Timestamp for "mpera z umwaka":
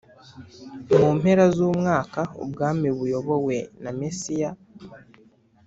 1.19-2.19